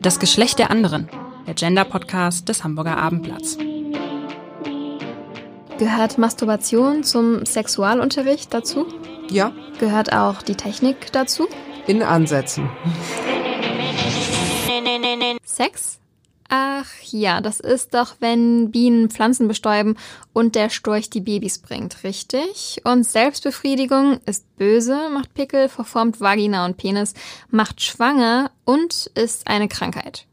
[0.00, 1.08] Das Geschlecht der anderen,
[1.46, 3.58] der Gender-Podcast des Hamburger Abendblatts.
[5.78, 8.86] Gehört Masturbation zum Sexualunterricht dazu?
[9.28, 9.52] Ja.
[9.80, 11.48] Gehört auch die Technik dazu?
[11.86, 12.70] In Ansätzen.
[15.44, 15.98] Sex?
[16.50, 19.96] Ach ja, das ist doch, wenn Bienen Pflanzen bestäuben
[20.32, 22.80] und der Storch die Babys bringt, richtig?
[22.84, 27.12] Und Selbstbefriedigung ist böse, macht Pickel, verformt Vagina und Penis,
[27.50, 30.26] macht schwanger und ist eine Krankheit.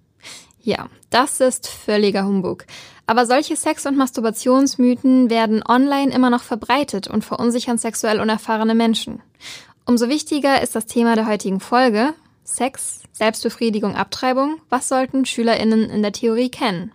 [0.61, 2.65] Ja, das ist völliger Humbug.
[3.07, 9.21] Aber solche Sex- und Masturbationsmythen werden online immer noch verbreitet und verunsichern sexuell unerfahrene Menschen.
[9.85, 12.13] Umso wichtiger ist das Thema der heutigen Folge,
[12.45, 16.91] Sex, Selbstbefriedigung, Abtreibung, was sollten SchülerInnen in der Theorie kennen?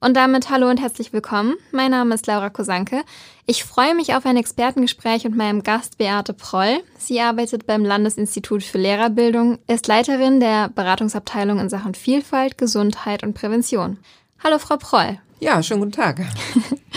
[0.00, 1.56] Und damit hallo und herzlich willkommen.
[1.72, 3.02] Mein Name ist Laura Kosanke.
[3.44, 6.80] Ich freue mich auf ein Expertengespräch mit meinem Gast Beate Proll.
[6.96, 13.34] Sie arbeitet beim Landesinstitut für Lehrerbildung, ist Leiterin der Beratungsabteilung in Sachen Vielfalt, Gesundheit und
[13.34, 13.98] Prävention.
[14.42, 15.18] Hallo, Frau Proll.
[15.38, 16.20] Ja, schönen guten Tag.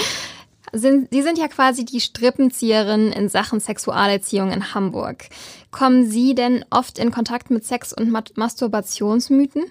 [0.73, 5.25] Sie sind ja quasi die Strippenzieherin in Sachen Sexualerziehung in Hamburg.
[5.69, 9.65] Kommen Sie denn oft in Kontakt mit Sex- und Masturbationsmythen?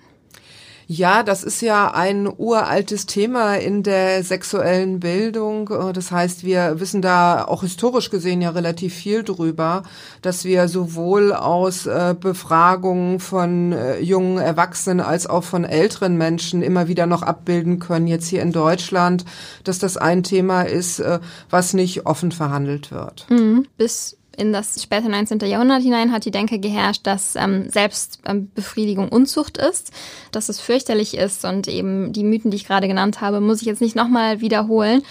[0.93, 5.71] Ja, das ist ja ein uraltes Thema in der sexuellen Bildung.
[5.95, 9.85] Das heißt, wir wissen da auch historisch gesehen ja relativ viel drüber,
[10.21, 16.61] dass wir sowohl aus äh, Befragungen von äh, jungen Erwachsenen als auch von älteren Menschen
[16.61, 19.25] immer wieder noch abbilden können, jetzt hier in Deutschland,
[19.63, 23.27] dass das ein Thema ist, äh, was nicht offen verhandelt wird.
[23.31, 23.65] Mhm.
[23.77, 25.41] Bis in das späte 19.
[25.41, 29.93] Jahrhundert hinein hat die Denke geherrscht, dass ähm, Selbstbefriedigung ähm, Unzucht ist,
[30.33, 33.67] dass es fürchterlich ist und eben die Mythen, die ich gerade genannt habe, muss ich
[33.67, 35.03] jetzt nicht nochmal wiederholen.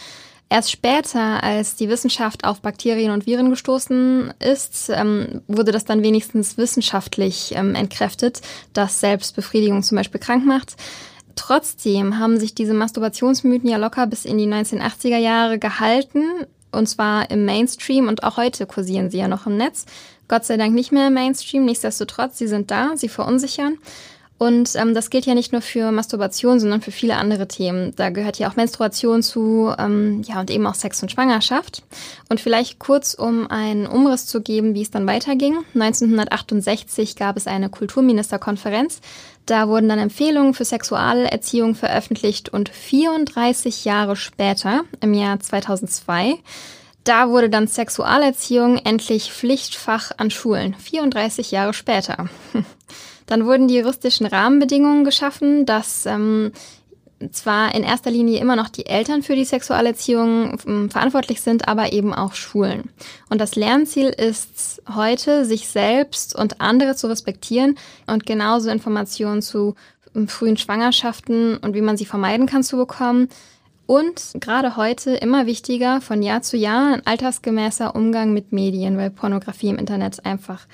[0.52, 6.02] Erst später, als die Wissenschaft auf Bakterien und Viren gestoßen ist, ähm, wurde das dann
[6.02, 8.42] wenigstens wissenschaftlich ähm, entkräftet,
[8.74, 10.76] dass Selbstbefriedigung zum Beispiel krank macht.
[11.36, 16.24] Trotzdem haben sich diese Masturbationsmythen ja locker bis in die 1980er Jahre gehalten
[16.72, 19.86] und zwar im Mainstream und auch heute kursieren sie ja noch im Netz.
[20.28, 23.78] Gott sei Dank nicht mehr im Mainstream, nichtsdestotrotz, sie sind da, sie verunsichern.
[24.40, 27.94] Und ähm, das gilt ja nicht nur für Masturbation, sondern für viele andere Themen.
[27.98, 31.84] Da gehört ja auch Menstruation zu, ähm, ja, und eben auch Sex und Schwangerschaft.
[32.30, 35.58] Und vielleicht kurz, um einen Umriss zu geben, wie es dann weiterging.
[35.74, 39.02] 1968 gab es eine Kulturministerkonferenz.
[39.50, 46.36] Da wurden dann Empfehlungen für Sexualerziehung veröffentlicht und 34 Jahre später, im Jahr 2002,
[47.04, 50.76] da wurde dann Sexualerziehung endlich Pflichtfach an Schulen.
[50.76, 52.30] 34 Jahre später.
[53.26, 56.52] Dann wurden die juristischen Rahmenbedingungen geschaffen, dass ähm,
[57.32, 61.92] zwar in erster Linie immer noch die Eltern für die Sexualerziehung ähm, verantwortlich sind, aber
[61.92, 62.90] eben auch Schulen.
[63.30, 69.76] Und das Lernziel ist heute, sich selbst und andere zu respektieren und genauso Informationen zu
[70.16, 73.30] ähm, frühen Schwangerschaften und wie man sie vermeiden kann zu bekommen.
[73.86, 79.10] Und gerade heute immer wichtiger, von Jahr zu Jahr ein altersgemäßer Umgang mit Medien, weil
[79.10, 80.68] Pornografie im Internet einfach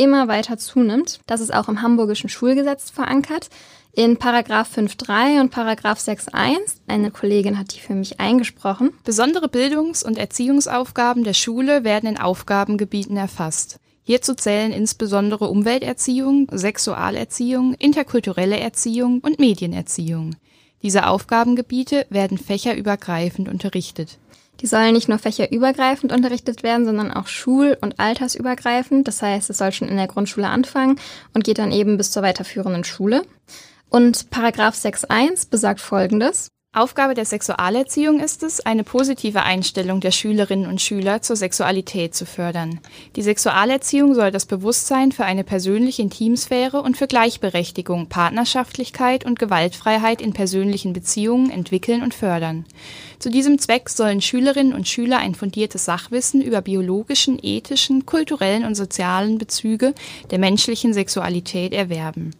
[0.00, 1.20] immer weiter zunimmt.
[1.26, 3.50] Das ist auch im hamburgischen Schulgesetz verankert.
[3.92, 6.56] In Paragraph 5.3 und Paragraph 6.1,
[6.86, 8.92] eine Kollegin hat die für mich eingesprochen.
[9.04, 13.78] Besondere Bildungs- und Erziehungsaufgaben der Schule werden in Aufgabengebieten erfasst.
[14.02, 20.36] Hierzu zählen insbesondere Umwelterziehung, Sexualerziehung, interkulturelle Erziehung und Medienerziehung.
[20.82, 24.18] Diese Aufgabengebiete werden fächerübergreifend unterrichtet.
[24.60, 29.08] Die sollen nicht nur fächerübergreifend unterrichtet werden, sondern auch schul- und altersübergreifend.
[29.08, 31.00] Das heißt, es soll schon in der Grundschule anfangen
[31.34, 33.22] und geht dann eben bis zur weiterführenden Schule.
[33.88, 36.48] Und Paragraph 6.1 besagt Folgendes.
[36.72, 42.26] Aufgabe der Sexualerziehung ist es, eine positive Einstellung der Schülerinnen und Schüler zur Sexualität zu
[42.26, 42.78] fördern.
[43.16, 50.22] Die Sexualerziehung soll das Bewusstsein für eine persönliche Intimsphäre und für Gleichberechtigung, Partnerschaftlichkeit und Gewaltfreiheit
[50.22, 52.64] in persönlichen Beziehungen entwickeln und fördern.
[53.20, 58.74] Zu diesem Zweck sollen Schülerinnen und Schüler ein fundiertes Sachwissen über biologischen, ethischen, kulturellen und
[58.74, 59.94] sozialen Bezüge
[60.30, 62.34] der menschlichen Sexualität erwerben.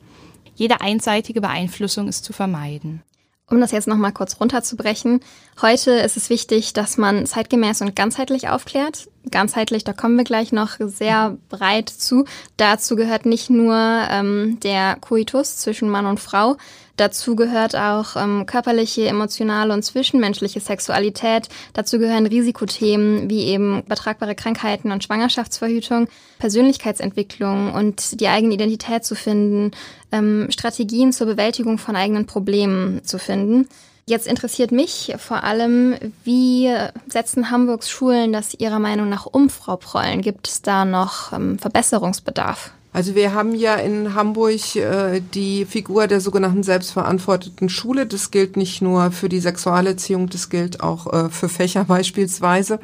[0.54, 3.02] Jede einseitige Beeinflussung ist zu vermeiden.
[3.50, 5.20] Um das jetzt nochmal kurz runterzubrechen.
[5.60, 9.08] Heute ist es wichtig, dass man zeitgemäß und ganzheitlich aufklärt.
[9.30, 12.24] Ganzheitlich, da kommen wir gleich noch sehr breit zu.
[12.56, 16.56] Dazu gehört nicht nur ähm, der Coitus zwischen Mann und Frau,
[17.00, 21.48] Dazu gehört auch ähm, körperliche, emotionale und zwischenmenschliche Sexualität.
[21.72, 26.08] Dazu gehören Risikothemen wie eben übertragbare Krankheiten und Schwangerschaftsverhütung,
[26.40, 29.70] Persönlichkeitsentwicklung und die eigene Identität zu finden,
[30.12, 33.66] ähm, Strategien zur Bewältigung von eigenen Problemen zu finden.
[34.04, 35.94] Jetzt interessiert mich vor allem,
[36.24, 36.70] wie
[37.08, 40.20] setzen Hamburgs Schulen das Ihrer Meinung nach um, Frau Prollen?
[40.20, 42.72] Gibt es da noch ähm, Verbesserungsbedarf?
[42.92, 48.04] Also wir haben ja in Hamburg äh, die Figur der sogenannten selbstverantworteten Schule.
[48.04, 52.80] Das gilt nicht nur für die Sexualerziehung, das gilt auch äh, für Fächer beispielsweise.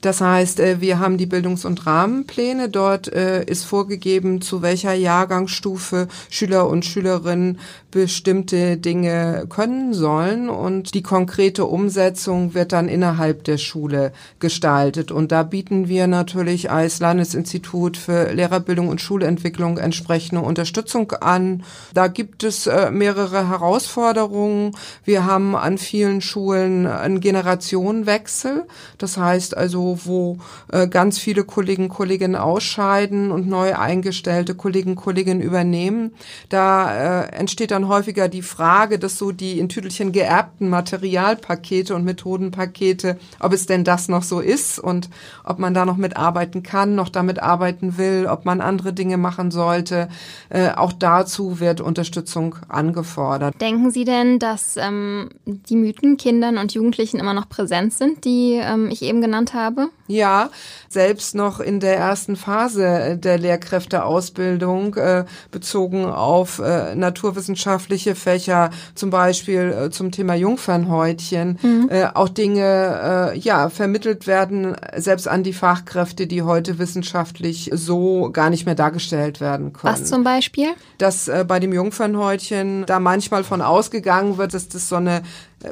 [0.00, 2.70] Das heißt, äh, wir haben die Bildungs- und Rahmenpläne.
[2.70, 7.58] Dort äh, ist vorgegeben, zu welcher Jahrgangsstufe Schüler und Schülerinnen
[7.90, 10.48] bestimmte Dinge können sollen.
[10.48, 15.12] Und die konkrete Umsetzung wird dann innerhalb der Schule gestaltet.
[15.12, 21.64] Und da bieten wir natürlich als Landesinstitut für Lehrerbildung und Schulentwicklung Entwicklung entsprechende Unterstützung an.
[21.94, 24.76] Da gibt es äh, mehrere Herausforderungen.
[25.04, 28.68] Wir haben an vielen Schulen einen Generationenwechsel.
[28.98, 30.38] Das heißt also, wo
[30.70, 36.14] äh, ganz viele Kollegen, Kolleginnen ausscheiden und neu eingestellte Kollegen, Kolleginnen übernehmen.
[36.48, 42.04] Da äh, entsteht dann häufiger die Frage, dass so die in Tüdelchen geerbten Materialpakete und
[42.04, 45.10] Methodenpakete, ob es denn das noch so ist und
[45.42, 49.31] ob man da noch mitarbeiten kann, noch damit arbeiten will, ob man andere Dinge macht
[49.32, 50.08] machen sollte.
[50.50, 53.58] Äh, auch dazu wird Unterstützung angefordert.
[53.60, 58.60] Denken Sie denn, dass ähm, die Mythen Kindern und Jugendlichen immer noch präsent sind, die
[58.62, 59.88] ähm, ich eben genannt habe?
[60.12, 60.50] Ja,
[60.90, 69.08] selbst noch in der ersten Phase der Lehrkräfteausbildung äh, bezogen auf äh, naturwissenschaftliche Fächer, zum
[69.08, 71.88] Beispiel äh, zum Thema Jungfernhäutchen, mhm.
[71.90, 78.28] äh, auch Dinge äh, ja vermittelt werden, selbst an die Fachkräfte, die heute wissenschaftlich so
[78.30, 79.94] gar nicht mehr dargestellt werden können.
[79.94, 80.68] Was zum Beispiel?
[80.98, 85.22] Dass äh, bei dem Jungfernhäutchen da manchmal von ausgegangen wird, dass das so eine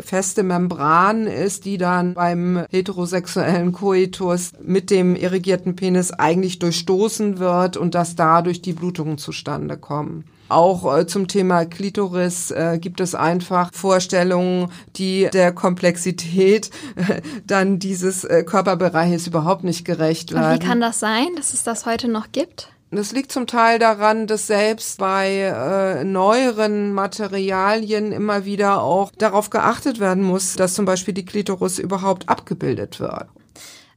[0.02, 7.76] feste Membran ist, die dann beim heterosexuellen Koitus mit dem irrigierten Penis eigentlich durchstoßen wird
[7.76, 10.24] und dass dadurch die Blutungen zustande kommen.
[10.50, 17.78] Auch äh, zum Thema Klitoris äh, gibt es einfach Vorstellungen, die der Komplexität äh, dann
[17.78, 20.54] dieses äh, Körperbereiches überhaupt nicht gerecht werden.
[20.54, 22.72] Und wie kann das sein, dass es das heute noch gibt?
[22.92, 29.50] Das liegt zum Teil daran, dass selbst bei äh, neueren Materialien immer wieder auch darauf
[29.50, 33.28] geachtet werden muss, dass zum Beispiel die Klitoris überhaupt abgebildet wird.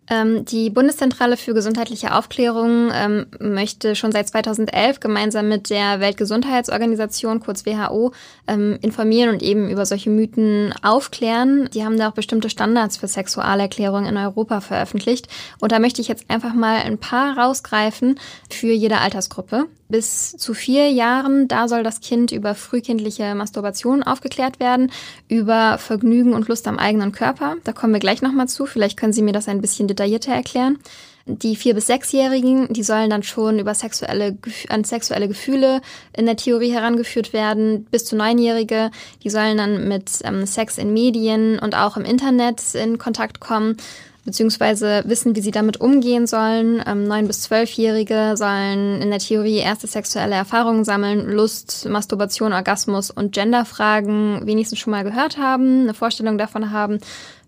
[0.09, 7.39] Ähm, die Bundeszentrale für gesundheitliche Aufklärung ähm, möchte schon seit 2011 gemeinsam mit der Weltgesundheitsorganisation,
[7.39, 8.11] kurz WHO,
[8.47, 11.69] ähm, informieren und eben über solche Mythen aufklären.
[11.73, 15.27] Die haben da auch bestimmte Standards für Sexualerklärung in Europa veröffentlicht.
[15.59, 18.19] Und da möchte ich jetzt einfach mal ein paar rausgreifen
[18.49, 19.67] für jede Altersgruppe.
[19.89, 24.91] Bis zu vier Jahren, da soll das Kind über frühkindliche Masturbation aufgeklärt werden,
[25.27, 27.55] über Vergnügen und Lust am eigenen Körper.
[27.63, 28.65] Da kommen wir gleich nochmal zu.
[28.65, 30.79] Vielleicht können Sie mir das ein bisschen detaillierter erklären.
[31.25, 34.37] Die vier bis sechsjährigen, die sollen dann schon über sexuelle
[34.67, 35.81] an sexuelle Gefühle
[36.11, 37.85] in der Theorie herangeführt werden.
[37.85, 38.91] Bis zu neunjährige,
[39.23, 43.77] die sollen dann mit ähm, Sex in Medien und auch im Internet in Kontakt kommen
[44.25, 46.81] beziehungsweise wissen, wie sie damit umgehen sollen.
[46.85, 53.11] Ähm, neun- bis zwölfjährige sollen in der Theorie erste sexuelle Erfahrungen sammeln, Lust, Masturbation, Orgasmus
[53.11, 56.99] und Genderfragen wenigstens schon mal gehört haben, eine Vorstellung davon haben.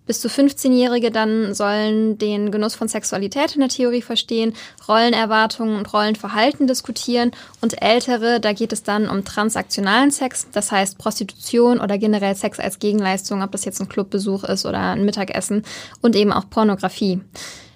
[0.05, 4.53] Bis zu 15-Jährige dann sollen den Genuss von Sexualität in der Theorie verstehen,
[4.87, 7.31] Rollenerwartungen und Rollenverhalten diskutieren
[7.61, 12.59] und Ältere, da geht es dann um transaktionalen Sex, das heißt Prostitution oder generell Sex
[12.59, 15.63] als Gegenleistung, ob das jetzt ein Clubbesuch ist oder ein Mittagessen
[16.01, 17.21] und eben auch Pornografie.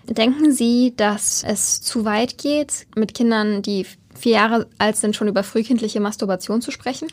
[0.06, 3.86] Denken Sie, dass es zu weit geht, mit Kindern, die
[4.16, 7.08] vier Jahre alt sind, schon über frühkindliche Masturbation zu sprechen?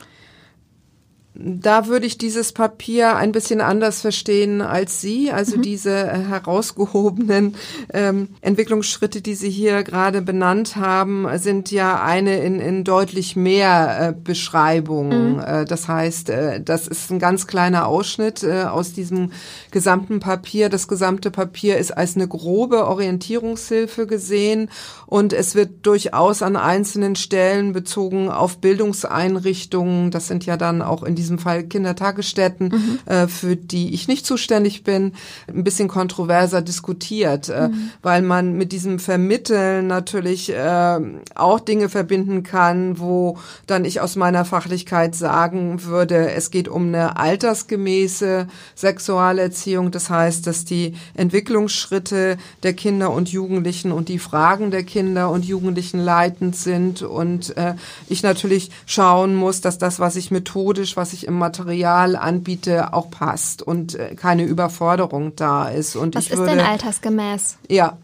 [1.38, 5.30] Da würde ich dieses Papier ein bisschen anders verstehen als Sie.
[5.30, 5.62] Also mhm.
[5.62, 7.56] diese äh, herausgehobenen
[7.92, 13.98] ähm, Entwicklungsschritte, die Sie hier gerade benannt haben, sind ja eine in, in deutlich mehr
[14.00, 15.34] äh, Beschreibungen.
[15.34, 15.40] Mhm.
[15.40, 19.32] Äh, das heißt, äh, das ist ein ganz kleiner Ausschnitt äh, aus diesem
[19.70, 20.70] gesamten Papier.
[20.70, 24.70] Das gesamte Papier ist als eine grobe Orientierungshilfe gesehen
[25.06, 30.10] und es wird durchaus an einzelnen Stellen bezogen auf Bildungseinrichtungen.
[30.10, 33.12] Das sind ja dann auch in diesem diesem Fall Kindertagesstätten, mhm.
[33.12, 35.12] äh, für die ich nicht zuständig bin,
[35.48, 37.90] ein bisschen kontroverser diskutiert, äh, mhm.
[38.02, 41.00] weil man mit diesem Vermitteln natürlich äh,
[41.34, 46.88] auch Dinge verbinden kann, wo dann ich aus meiner Fachlichkeit sagen würde, es geht um
[46.88, 49.90] eine altersgemäße Sexualerziehung.
[49.90, 55.44] Das heißt, dass die Entwicklungsschritte der Kinder und Jugendlichen und die Fragen der Kinder und
[55.44, 57.74] Jugendlichen leitend sind und äh,
[58.08, 62.92] ich natürlich schauen muss, dass das, was ich methodisch, was ich ich im Material anbiete,
[62.92, 65.96] auch passt und äh, keine Überforderung da ist.
[65.96, 67.58] Und Was ich ist würde, denn altersgemäß?
[67.68, 67.96] Ja,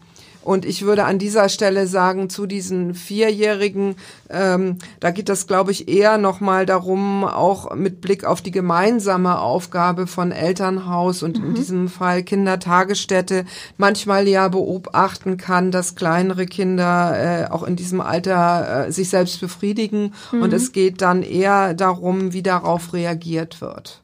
[0.43, 3.95] Und ich würde an dieser Stelle sagen, zu diesen Vierjährigen,
[4.29, 9.39] ähm, da geht das, glaube ich, eher nochmal darum, auch mit Blick auf die gemeinsame
[9.39, 11.45] Aufgabe von Elternhaus und mhm.
[11.47, 13.45] in diesem Fall Kindertagesstätte
[13.77, 19.39] manchmal ja beobachten kann, dass kleinere Kinder äh, auch in diesem Alter äh, sich selbst
[19.39, 20.13] befriedigen.
[20.31, 20.41] Mhm.
[20.41, 24.01] Und es geht dann eher darum, wie darauf reagiert wird.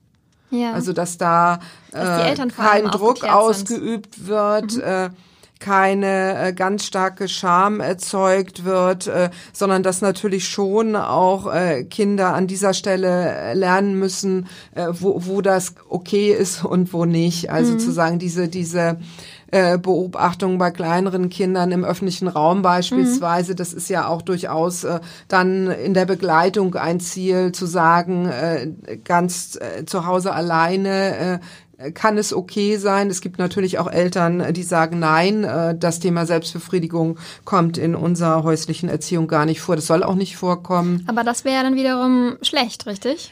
[0.51, 0.74] Ja.
[0.74, 1.60] Also dass da
[1.91, 4.27] äh, dass kein Druck ausgeübt sind.
[4.27, 4.75] wird.
[4.77, 4.81] Mhm.
[4.81, 5.10] Äh,
[5.60, 12.34] keine äh, ganz starke Scham erzeugt wird, äh, sondern dass natürlich schon auch äh, Kinder
[12.34, 17.51] an dieser Stelle äh, lernen müssen, äh, wo, wo das okay ist und wo nicht.
[17.51, 17.80] Also mhm.
[17.80, 18.98] zu sagen, diese, diese
[19.51, 23.54] äh, Beobachtung bei kleineren Kindern im öffentlichen Raum beispielsweise.
[23.54, 23.58] Mhm.
[23.58, 28.72] Das ist ja auch durchaus äh, dann in der Begleitung ein Ziel, zu sagen, äh,
[29.04, 31.39] ganz äh, zu Hause alleine äh,
[31.94, 33.10] kann es okay sein.
[33.10, 38.44] Es gibt natürlich auch Eltern, die sagen, nein, äh, das Thema Selbstbefriedigung kommt in unserer
[38.44, 39.76] häuslichen Erziehung gar nicht vor.
[39.76, 41.06] Das soll auch nicht vorkommen.
[41.08, 43.32] Aber das wäre dann wiederum schlecht, richtig?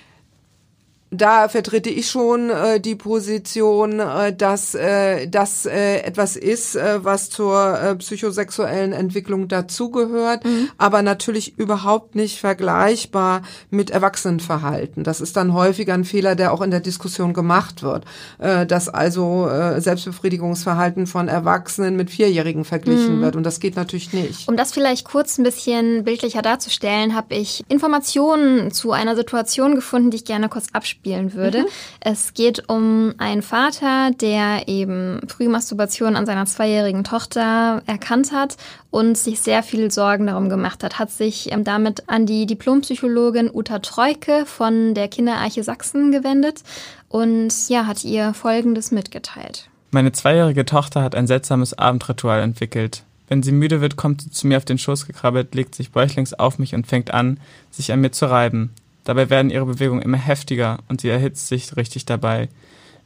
[1.09, 7.03] Da vertrete ich schon äh, die Position, äh, dass äh, das äh, etwas ist, äh,
[7.03, 10.69] was zur äh, psychosexuellen Entwicklung dazugehört, mhm.
[10.77, 15.05] aber natürlich überhaupt nicht vergleichbar mit Erwachsenenverhalten.
[15.05, 18.03] Das ist dann häufiger ein Fehler, der auch in der Diskussion gemacht wird,
[18.39, 23.21] äh, dass also äh, Selbstbefriedigungsverhalten von Erwachsenen mit Vierjährigen verglichen mhm.
[23.21, 24.49] wird und das geht natürlich nicht.
[24.49, 30.11] Um das vielleicht kurz ein bisschen bildlicher darzustellen, habe ich Informationen zu einer Situation gefunden,
[30.11, 31.60] die ich gerne kurz abspiele spielen würde.
[31.60, 31.68] Mhm.
[32.00, 38.58] Es geht um einen Vater, der eben Frühmasturbation an seiner zweijährigen Tochter erkannt hat
[38.89, 41.00] und sich sehr viel Sorgen darum gemacht hat.
[41.00, 46.63] Hat sich ähm, damit an die Diplompsychologin Uta Treuke von der Kinderarche Sachsen gewendet
[47.10, 49.70] und ja, hat ihr Folgendes mitgeteilt.
[49.92, 53.04] Meine zweijährige Tochter hat ein seltsames Abendritual entwickelt.
[53.30, 56.34] Wenn sie müde wird, kommt sie zu mir auf den Schoß gekrabbelt, legt sich bäuchlings
[56.34, 57.39] auf mich und fängt an,
[57.72, 58.72] sich an mir zu reiben.
[59.07, 62.49] Dabei werden ihre Bewegungen immer heftiger und sie erhitzt sich richtig dabei.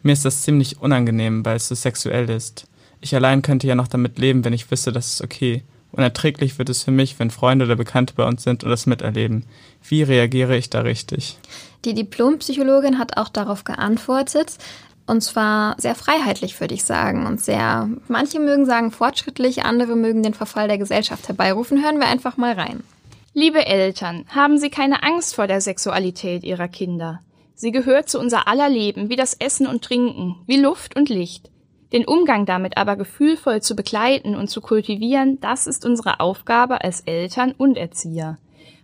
[0.01, 2.65] Mir ist das ziemlich unangenehm, weil es so sexuell ist.
[3.01, 5.61] Ich allein könnte ja noch damit leben, wenn ich wüsste, das ist okay.
[5.91, 9.45] Unerträglich wird es für mich, wenn Freunde oder Bekannte bei uns sind und das miterleben.
[9.87, 11.37] Wie reagiere ich da richtig?
[11.85, 14.57] Die Diplompsychologin hat auch darauf geantwortet.
[15.05, 17.27] Und zwar sehr freiheitlich, würde ich sagen.
[17.27, 21.83] Und sehr, manche mögen sagen fortschrittlich, andere mögen den Verfall der Gesellschaft herbeirufen.
[21.83, 22.81] Hören wir einfach mal rein.
[23.33, 27.21] Liebe Eltern, haben Sie keine Angst vor der Sexualität Ihrer Kinder.
[27.55, 31.49] Sie gehört zu unser aller Leben, wie das Essen und Trinken, wie Luft und Licht.
[31.93, 37.01] Den Umgang damit aber gefühlvoll zu begleiten und zu kultivieren, das ist unsere Aufgabe als
[37.01, 38.37] Eltern und Erzieher.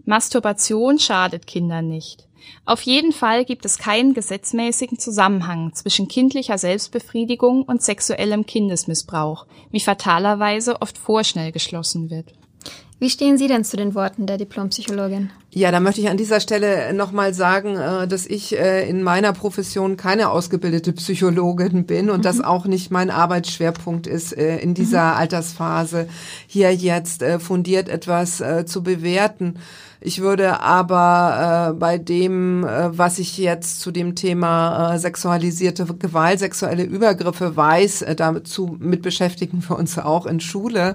[0.06, 2.26] Masturbation schadet Kindern nicht.
[2.64, 9.82] Auf jeden Fall gibt es keinen gesetzmäßigen Zusammenhang zwischen kindlicher Selbstbefriedigung und sexuellem Kindesmissbrauch, wie
[9.82, 12.34] fatalerweise oft vorschnell geschlossen wird.
[13.00, 15.30] Wie stehen Sie denn zu den Worten der Diplompsychologin?
[15.50, 19.32] Ja, da möchte ich an dieser Stelle nochmal sagen, äh, dass ich äh, in meiner
[19.32, 22.24] Profession keine ausgebildete Psychologin bin und mhm.
[22.24, 25.18] das auch nicht mein Arbeitsschwerpunkt ist, äh, in dieser mhm.
[25.18, 26.10] Altersphase
[26.48, 29.56] hier jetzt fundiert etwas zu bewerten.
[30.00, 35.86] Ich würde aber äh, bei dem, äh, was ich jetzt zu dem Thema äh, sexualisierte
[35.86, 40.94] Gewalt, sexuelle Übergriffe weiß, äh, dazu mit beschäftigen wir uns auch in Schule,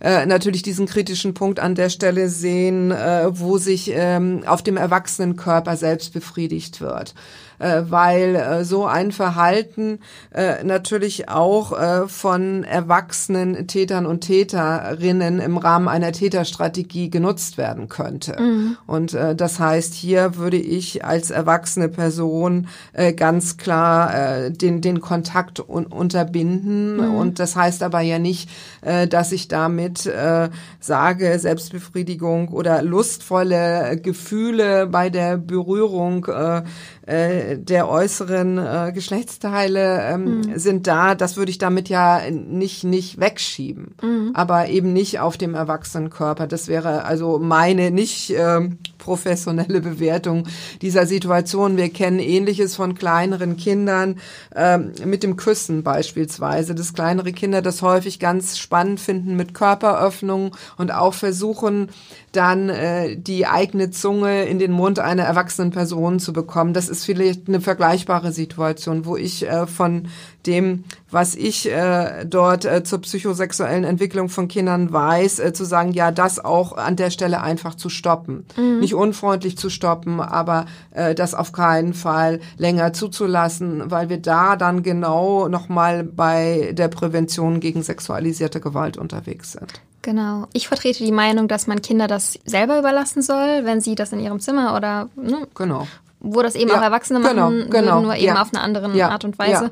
[0.00, 4.76] äh, natürlich diesen kritischen Punkt an der Stelle sehen, äh, wo sich ähm, auf dem
[4.76, 7.14] Erwachsenenkörper selbst befriedigt wird
[7.60, 10.00] äh, weil äh, so ein Verhalten
[10.32, 17.88] äh, natürlich auch äh, von erwachsenen Tätern und Täterinnen im Rahmen einer Täterstrategie genutzt werden
[17.88, 18.40] könnte.
[18.40, 18.76] Mhm.
[18.86, 24.80] Und äh, das heißt, hier würde ich als erwachsene Person äh, ganz klar äh, den,
[24.80, 26.96] den Kontakt un unterbinden.
[26.96, 27.14] Mhm.
[27.14, 28.48] Und das heißt aber ja nicht,
[28.82, 36.62] äh, dass ich damit äh, sage, Selbstbefriedigung oder lustvolle Gefühle bei der Berührung äh,
[37.10, 40.58] äh, der äußeren äh, Geschlechtsteile ähm, mhm.
[40.58, 41.16] sind da.
[41.16, 43.96] Das würde ich damit ja nicht, nicht wegschieben.
[44.00, 44.30] Mhm.
[44.34, 46.46] Aber eben nicht auf dem Erwachsenenkörper.
[46.46, 48.60] Das wäre also meine nicht äh,
[48.98, 50.46] professionelle Bewertung
[50.82, 51.76] dieser Situation.
[51.76, 54.20] Wir kennen Ähnliches von kleineren Kindern
[54.54, 56.76] äh, mit dem Küssen beispielsweise.
[56.76, 61.88] Dass kleinere Kinder das häufig ganz spannend finden mit Körperöffnungen und auch versuchen,
[62.32, 66.74] dann äh, die eigene Zunge in den Mund einer erwachsenen Person zu bekommen.
[66.74, 70.08] Das ist vielleicht eine vergleichbare Situation, wo ich äh, von
[70.46, 75.92] dem, was ich äh, dort äh, zur psychosexuellen Entwicklung von Kindern weiß, äh, zu sagen,
[75.92, 78.46] ja, das auch an der Stelle einfach zu stoppen.
[78.56, 78.78] Mhm.
[78.78, 84.54] Nicht unfreundlich zu stoppen, aber äh, das auf keinen Fall länger zuzulassen, weil wir da
[84.56, 89.82] dann genau nochmal bei der Prävention gegen sexualisierte Gewalt unterwegs sind.
[90.02, 90.46] Genau.
[90.52, 94.20] Ich vertrete die Meinung, dass man Kinder das selber überlassen soll, wenn sie das in
[94.20, 95.86] ihrem Zimmer oder ne, genau.
[96.20, 98.40] wo das eben ja, auch Erwachsene genau, machen genau, würden, nur eben ja.
[98.40, 99.70] auf eine andere ja, Art und Weise.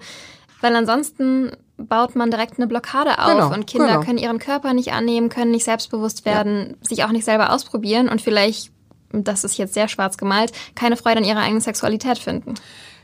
[0.61, 4.01] Weil ansonsten baut man direkt eine Blockade auf genau, und Kinder genau.
[4.01, 6.89] können ihren Körper nicht annehmen, können nicht selbstbewusst werden, ja.
[6.89, 8.73] sich auch nicht selber ausprobieren und vielleicht,
[9.13, 12.55] das ist jetzt sehr schwarz gemalt, keine Freude an ihrer eigenen Sexualität finden.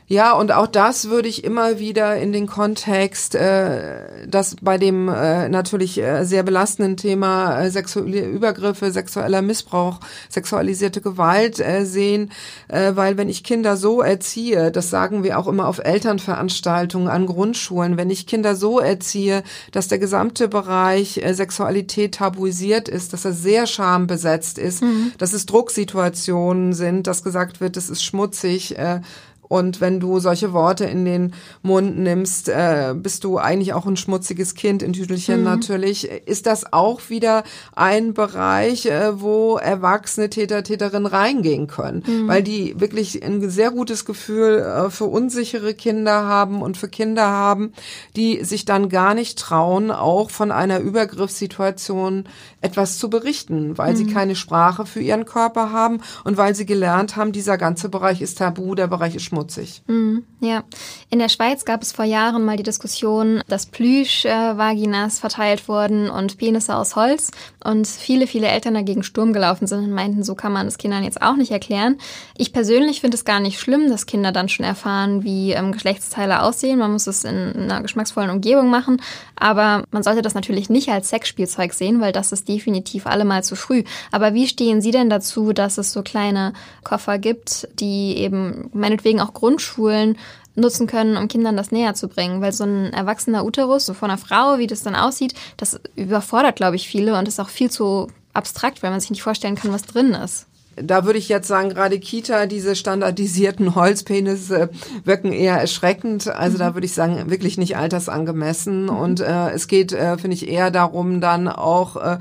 [0.07, 5.09] Ja, und auch das würde ich immer wieder in den Kontext, äh, das bei dem
[5.09, 12.31] äh, natürlich äh, sehr belastenden Thema äh, sexuelle Übergriffe, sexueller Missbrauch, sexualisierte Gewalt äh, sehen,
[12.67, 17.25] äh, weil wenn ich Kinder so erziehe, das sagen wir auch immer auf Elternveranstaltungen an
[17.25, 23.25] Grundschulen, wenn ich Kinder so erziehe, dass der gesamte Bereich äh, Sexualität tabuisiert ist, dass
[23.25, 25.13] er sehr schambesetzt ist, mhm.
[25.17, 29.01] dass es Drucksituationen sind, dass gesagt wird, es ist schmutzig, äh,
[29.47, 33.97] und wenn du solche Worte in den Mund nimmst, äh, bist du eigentlich auch ein
[33.97, 35.45] schmutziges Kind in Tüdelchen mhm.
[35.45, 36.09] natürlich.
[36.25, 37.43] Ist das auch wieder
[37.75, 42.27] ein Bereich, äh, wo erwachsene Täter, Täterinnen reingehen können, mhm.
[42.27, 47.27] weil die wirklich ein sehr gutes Gefühl äh, für unsichere Kinder haben und für Kinder
[47.27, 47.73] haben,
[48.15, 52.25] die sich dann gar nicht trauen, auch von einer Übergriffssituation
[52.65, 53.97] etwas zu berichten, weil mhm.
[53.97, 58.21] sie keine Sprache für ihren Körper haben und weil sie gelernt haben, dieser ganze Bereich
[58.21, 59.83] ist tabu, der Bereich ist schmutzig.
[59.87, 60.63] Mhm, ja.
[61.09, 66.37] In der Schweiz gab es vor Jahren mal die Diskussion, dass Plüsch-Vaginas verteilt wurden und
[66.37, 67.31] Penisse aus Holz
[67.63, 71.03] und viele, viele Eltern dagegen Sturm gelaufen sind und meinten, so kann man das Kindern
[71.03, 71.97] jetzt auch nicht erklären.
[72.37, 76.41] Ich persönlich finde es gar nicht schlimm, dass Kinder dann schon erfahren, wie ähm, Geschlechtsteile
[76.41, 76.79] aussehen.
[76.79, 79.01] Man muss es in, in einer geschmacksvollen Umgebung machen,
[79.35, 83.55] aber man sollte das natürlich nicht als Sexspielzeug sehen, weil das ist definitiv allemal zu
[83.55, 83.83] früh.
[84.11, 89.19] Aber wie stehen Sie denn dazu, dass es so kleine Koffer gibt, die eben meinetwegen
[89.19, 90.17] auch Grundschulen
[90.55, 92.41] nutzen können, um Kindern das näher zu bringen.
[92.41, 96.55] Weil so ein erwachsener Uterus so von einer Frau, wie das dann aussieht, das überfordert,
[96.55, 99.73] glaube ich, viele und ist auch viel zu abstrakt, weil man sich nicht vorstellen kann,
[99.73, 104.69] was drin ist da würde ich jetzt sagen, gerade Kita, diese standardisierten Holzpenisse
[105.03, 106.27] wirken eher erschreckend.
[106.27, 106.59] Also mhm.
[106.59, 108.83] da würde ich sagen, wirklich nicht altersangemessen.
[108.83, 108.89] Mhm.
[108.89, 112.17] Und äh, es geht, äh, finde ich, eher darum, dann auch äh,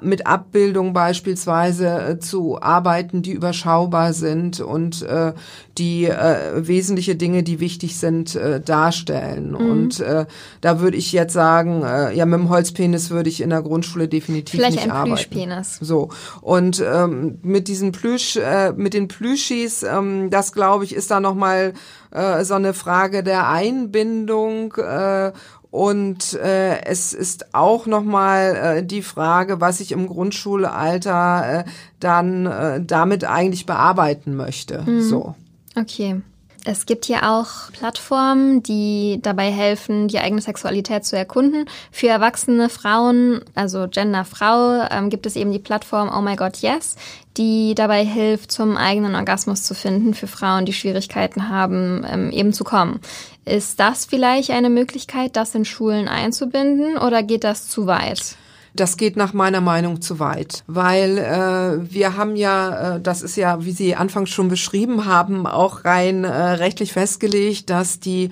[0.00, 5.32] mit Abbildung beispielsweise äh, zu arbeiten, die überschaubar sind und äh,
[5.78, 9.50] die äh, wesentliche Dinge, die wichtig sind, äh, darstellen.
[9.50, 9.56] Mhm.
[9.56, 10.26] Und äh,
[10.60, 14.08] da würde ich jetzt sagen, äh, ja, mit dem Holzpenis würde ich in der Grundschule
[14.08, 15.14] definitiv Vielleicht nicht ein arbeiten.
[15.14, 15.78] Plüschpenis.
[15.80, 16.10] So.
[16.40, 21.20] Und ähm, mit diesen Plüsch, äh, mit den Plüschis, ähm, das glaube ich, ist da
[21.20, 21.74] nochmal
[22.10, 25.32] äh, so eine Frage der Einbindung äh,
[25.70, 32.46] und äh, es ist auch nochmal äh, die Frage, was ich im Grundschulalter äh, dann
[32.46, 34.82] äh, damit eigentlich bearbeiten möchte.
[34.86, 35.02] Mhm.
[35.02, 35.34] So.
[35.76, 36.22] Okay.
[36.68, 41.66] Es gibt hier auch Plattformen, die dabei helfen, die eigene Sexualität zu erkunden.
[41.92, 46.96] Für erwachsene Frauen, also Genderfrau, ähm, gibt es eben die Plattform Oh My God Yes,
[47.36, 52.52] die dabei hilft, zum eigenen Orgasmus zu finden für Frauen, die Schwierigkeiten haben, ähm, eben
[52.52, 52.98] zu kommen.
[53.44, 58.36] Ist das vielleicht eine Möglichkeit, das in Schulen einzubinden oder geht das zu weit?
[58.76, 63.36] Das geht nach meiner Meinung zu weit, weil äh, wir haben ja, äh, das ist
[63.36, 68.30] ja, wie Sie anfangs schon beschrieben haben, auch rein äh, rechtlich festgelegt, dass die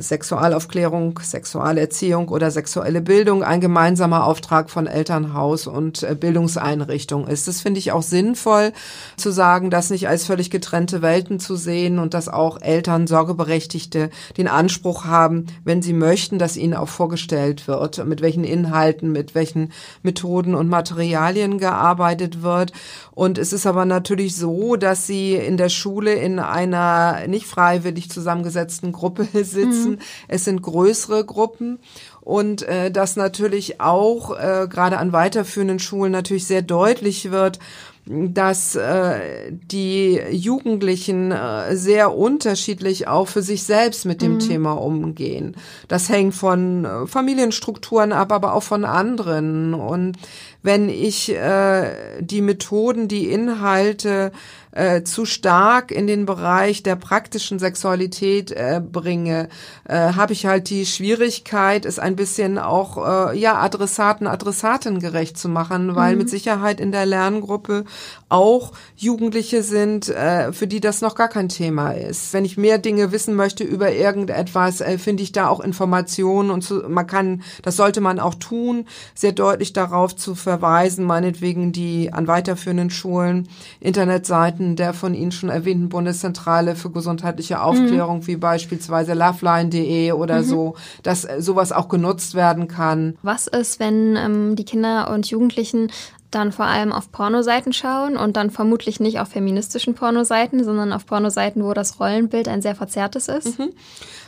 [0.00, 7.48] Sexualaufklärung, Sexualerziehung oder sexuelle Bildung ein gemeinsamer Auftrag von Elternhaus und äh, Bildungseinrichtung ist.
[7.48, 8.74] Das finde ich auch sinnvoll
[9.16, 14.10] zu sagen, das nicht als völlig getrennte Welten zu sehen und dass auch Eltern, Sorgeberechtigte
[14.36, 19.34] den Anspruch haben, wenn sie möchten, dass ihnen auch vorgestellt wird, mit welchen Inhalten, mit
[19.34, 22.72] welchen Methoden und Materialien gearbeitet wird.
[23.12, 28.10] Und es ist aber natürlich so, dass sie in der Schule in einer nicht freiwillig
[28.10, 29.90] zusammengesetzten Gruppe sind sitzen.
[29.92, 29.98] Mhm.
[30.28, 31.78] Es sind größere Gruppen
[32.20, 37.58] und äh, das natürlich auch äh, gerade an weiterführenden Schulen natürlich sehr deutlich wird,
[38.04, 44.38] dass äh, die Jugendlichen äh, sehr unterschiedlich auch für sich selbst mit dem mhm.
[44.40, 45.56] Thema umgehen.
[45.86, 49.74] Das hängt von äh, Familienstrukturen ab, aber auch von anderen.
[49.74, 50.16] Und
[50.62, 54.32] wenn ich äh, die Methoden, die Inhalte
[54.72, 59.48] äh, zu stark in den Bereich der praktischen Sexualität äh, bringe,
[59.84, 65.38] äh, habe ich halt die Schwierigkeit, es ein bisschen auch äh, ja Adressaten, Adressaten gerecht
[65.38, 66.18] zu machen, weil mhm.
[66.18, 67.84] mit Sicherheit in der Lerngruppe
[68.28, 72.32] auch Jugendliche sind, äh, für die das noch gar kein Thema ist.
[72.32, 76.62] Wenn ich mehr Dinge wissen möchte über irgendetwas, äh, finde ich da auch Informationen und
[76.62, 82.10] zu, man kann, das sollte man auch tun, sehr deutlich darauf zu verweisen, meinetwegen die
[82.12, 83.48] an weiterführenden Schulen,
[83.80, 88.26] Internetseiten der von Ihnen schon erwähnten Bundeszentrale für gesundheitliche Aufklärung, mhm.
[88.26, 90.44] wie beispielsweise loveline.de oder mhm.
[90.44, 93.16] so, dass äh, sowas auch genutzt werden kann.
[93.22, 95.90] Was ist, wenn ähm, die Kinder und Jugendlichen
[96.34, 101.06] dann vor allem auf Pornoseiten schauen und dann vermutlich nicht auf feministischen Pornoseiten, sondern auf
[101.06, 103.58] Pornoseiten, wo das Rollenbild ein sehr verzerrtes ist.
[103.58, 103.72] Mhm.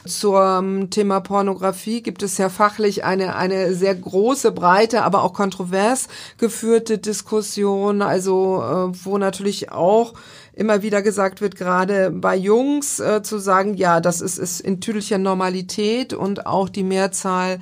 [0.07, 6.09] Zum Thema Pornografie gibt es ja fachlich eine, eine sehr große, breite, aber auch kontrovers
[6.37, 10.13] geführte Diskussion, also äh, wo natürlich auch
[10.53, 14.81] immer wieder gesagt wird, gerade bei Jungs äh, zu sagen, ja, das ist, ist in
[14.81, 17.59] tüdelcher Normalität und auch die Mehrzahl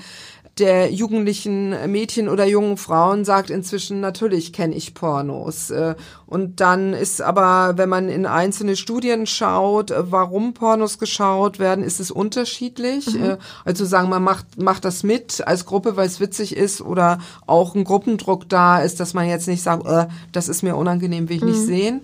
[0.58, 5.70] der jugendlichen Mädchen oder jungen Frauen sagt inzwischen, natürlich kenne ich Pornos.
[5.70, 5.94] Äh,
[6.32, 11.84] und dann ist aber, wenn man in einzelne Studien schaut, äh, warum Pornos geschaut werden,
[11.84, 13.14] ist es unterschiedlich.
[13.14, 13.22] Mhm.
[13.22, 17.18] Äh, also sagen, man macht, macht das mit als Gruppe, weil es witzig ist oder
[17.46, 21.28] auch ein Gruppendruck da ist, dass man jetzt nicht sagt, äh, das ist mir unangenehm,
[21.28, 21.48] will ich mhm.
[21.50, 22.00] nicht sehen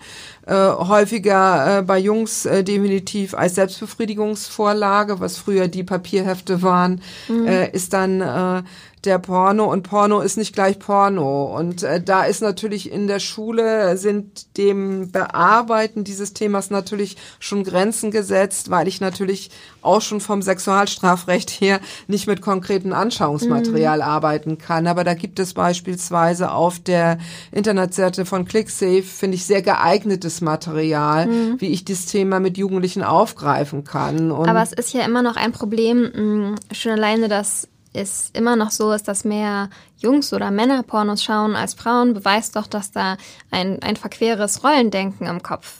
[0.49, 7.47] äh, häufiger äh, bei Jungs äh, definitiv als Selbstbefriedigungsvorlage, was früher die Papierhefte waren, mhm.
[7.47, 8.64] äh, ist dann
[9.05, 11.57] der Porno und Porno ist nicht gleich Porno.
[11.57, 17.65] Und äh, da ist natürlich in der Schule sind dem Bearbeiten dieses Themas natürlich schon
[17.65, 19.51] Grenzen gesetzt, weil ich natürlich
[19.83, 24.05] auch schon vom Sexualstrafrecht her nicht mit konkreten Anschauungsmaterial mhm.
[24.05, 24.87] arbeiten kann.
[24.87, 27.19] Aber da gibt es beispielsweise auf der
[27.53, 31.61] Internetseite von ClickSafe, finde ich, sehr geeignetes Material, mhm.
[31.61, 34.31] wie ich das Thema mit Jugendlichen aufgreifen kann.
[34.31, 38.57] Und Aber es ist ja immer noch ein Problem, mh, schon alleine, dass es immer
[38.57, 42.90] noch so ist, dass mehr Jungs oder Männer Pornos schauen als Frauen, beweist doch, dass
[42.90, 43.16] da
[43.51, 45.79] ein, ein verqueres Rollendenken im Kopf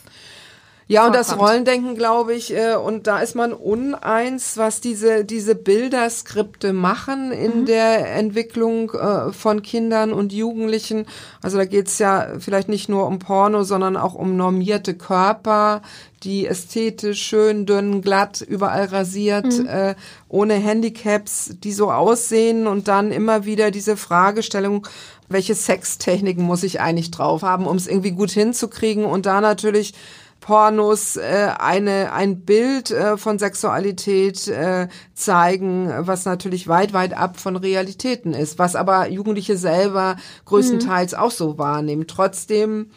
[0.91, 5.53] ja, und das Rollendenken, glaube ich, äh, und da ist man uneins, was diese, diese
[5.53, 7.65] Bilderskripte machen in mhm.
[7.67, 11.05] der Entwicklung äh, von Kindern und Jugendlichen.
[11.43, 15.83] Also da geht's ja vielleicht nicht nur um Porno, sondern auch um normierte Körper,
[16.23, 19.67] die ästhetisch schön, dünn, glatt, überall rasiert, mhm.
[19.67, 19.95] äh,
[20.27, 24.87] ohne Handicaps, die so aussehen und dann immer wieder diese Fragestellung,
[25.27, 29.93] welche Sextechniken muss ich eigentlich drauf haben, um es irgendwie gut hinzukriegen und da natürlich
[30.39, 37.39] Pornos äh, eine ein Bild äh, von Sexualität äh, zeigen, was natürlich weit weit ab
[37.39, 41.17] von Realitäten ist, was aber Jugendliche selber größtenteils mhm.
[41.19, 42.07] auch so wahrnehmen.
[42.07, 42.89] Trotzdem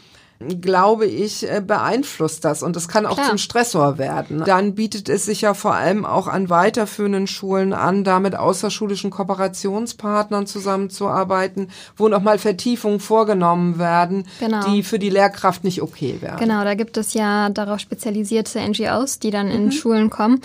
[0.61, 3.29] glaube ich, äh, beeinflusst das und es kann auch Klar.
[3.29, 4.43] zum Stressor werden.
[4.45, 9.11] Dann bietet es sich ja vor allem auch an weiterführenden Schulen an, da mit außerschulischen
[9.11, 14.65] Kooperationspartnern zusammenzuarbeiten, wo nochmal Vertiefungen vorgenommen werden, genau.
[14.67, 16.39] die für die Lehrkraft nicht okay wären.
[16.39, 19.73] Genau, da gibt es ja darauf spezialisierte NGOs, die dann in mhm.
[19.73, 20.41] Schulen kommen.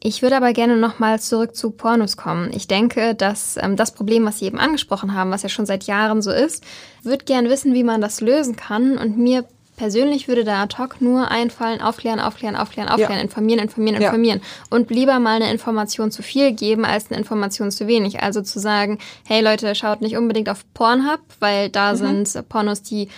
[0.00, 2.50] Ich würde aber gerne nochmal zurück zu Pornos kommen.
[2.52, 5.84] Ich denke, dass ähm, das Problem, was Sie eben angesprochen haben, was ja schon seit
[5.84, 6.64] Jahren so ist,
[7.02, 8.96] würde gern wissen, wie man das lösen kann.
[8.96, 9.44] Und mir
[9.76, 13.20] persönlich würde da ad hoc nur einfallen, aufklären, aufklären, aufklären, aufklären, ja.
[13.20, 14.08] informieren, informieren, ja.
[14.08, 14.40] informieren.
[14.70, 18.22] Und lieber mal eine Information zu viel geben, als eine Information zu wenig.
[18.22, 22.24] Also zu sagen, hey Leute, schaut nicht unbedingt auf Pornhub, weil da mhm.
[22.24, 23.08] sind Pornos, die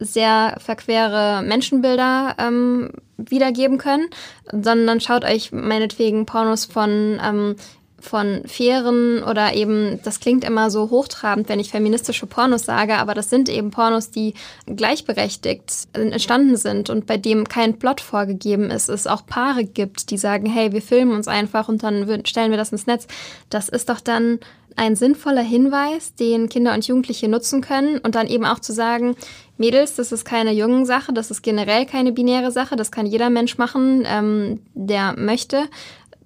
[0.00, 4.08] sehr verquere Menschenbilder ähm, wiedergeben können,
[4.50, 7.56] sondern schaut euch meinetwegen Pornos von ähm,
[8.00, 13.14] von fairen oder eben, das klingt immer so hochtrabend, wenn ich feministische Pornos sage, aber
[13.14, 14.34] das sind eben Pornos, die
[14.66, 20.18] gleichberechtigt entstanden sind und bei dem kein Plot vorgegeben ist, es auch Paare gibt, die
[20.18, 23.06] sagen, hey, wir filmen uns einfach und dann stellen wir das ins Netz.
[23.48, 24.40] Das ist doch dann
[24.76, 29.16] ein sinnvoller Hinweis, den Kinder und Jugendliche nutzen können und dann eben auch zu sagen,
[29.58, 33.28] Mädels, das ist keine jungen Sache, das ist generell keine binäre Sache, das kann jeder
[33.28, 35.64] Mensch machen, ähm, der möchte.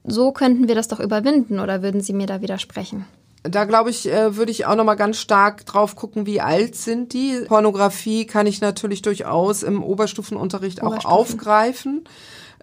[0.04, 3.06] So könnten wir das doch überwinden oder würden Sie mir da widersprechen?
[3.42, 6.76] Da glaube ich, äh, würde ich auch noch mal ganz stark drauf gucken, wie alt
[6.76, 7.42] sind die.
[7.46, 12.04] Pornografie kann ich natürlich durchaus im Oberstufenunterricht auch aufgreifen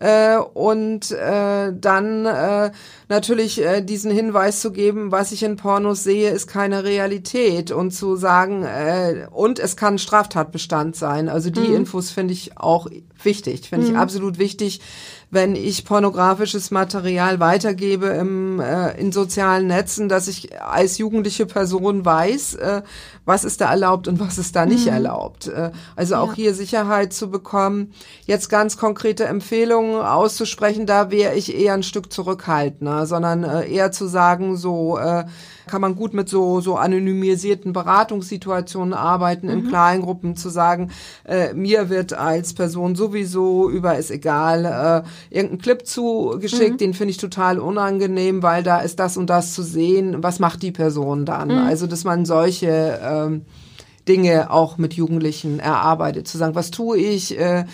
[0.01, 2.71] äh, und äh, dann äh,
[3.07, 7.91] natürlich äh, diesen Hinweis zu geben, was ich in Pornos sehe, ist keine Realität und
[7.91, 11.29] zu sagen, äh, und es kann Straftatbestand sein.
[11.29, 11.75] Also die mhm.
[11.75, 12.87] Infos finde ich auch
[13.21, 13.93] wichtig, finde mhm.
[13.93, 14.81] ich absolut wichtig,
[15.31, 22.03] wenn ich pornografisches Material weitergebe im, äh, in sozialen Netzen, dass ich als jugendliche Person
[22.03, 22.81] weiß, äh,
[23.23, 24.93] was ist da erlaubt und was ist da nicht mhm.
[24.93, 25.47] erlaubt.
[25.47, 26.35] Äh, also auch ja.
[26.35, 27.93] hier Sicherheit zu bekommen.
[28.25, 33.93] Jetzt ganz konkrete Empfehlungen auszusprechen, da wäre ich eher ein Stück zurückhaltender, sondern äh, eher
[33.93, 35.23] zu sagen, so äh,
[35.67, 39.53] kann man gut mit so, so anonymisierten Beratungssituationen arbeiten, mhm.
[39.53, 40.91] in kleinen Gruppen zu sagen,
[41.25, 46.77] äh, mir wird als Person sowieso über ist egal, äh, irgendein Clip zugeschickt, mhm.
[46.77, 50.23] den finde ich total unangenehm, weil da ist das und das zu sehen.
[50.23, 51.49] Was macht die Person dann?
[51.49, 51.57] Mhm.
[51.57, 53.45] Also, dass man solche ähm,
[54.07, 57.65] Dinge auch mit Jugendlichen erarbeitet, zu sagen, was tue ich, äh,